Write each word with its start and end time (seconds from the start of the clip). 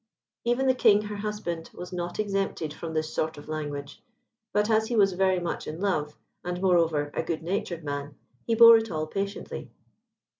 Even 0.45 0.65
the 0.65 0.73
King, 0.73 1.03
her 1.03 1.17
husband, 1.17 1.69
was 1.75 1.93
not 1.93 2.17
exempted 2.17 2.73
from 2.73 2.95
this 2.95 3.13
sort 3.13 3.37
of 3.37 3.47
language; 3.47 4.01
but 4.51 4.67
as 4.67 4.87
he 4.87 4.95
was 4.95 5.13
very 5.13 5.39
much 5.39 5.67
in 5.67 5.79
love, 5.79 6.17
and, 6.43 6.59
moreover, 6.59 7.11
a 7.13 7.21
good 7.21 7.43
natured 7.43 7.83
man, 7.83 8.15
he 8.47 8.55
bore 8.55 8.77
it 8.77 8.89
all 8.89 9.05
patiently. 9.05 9.69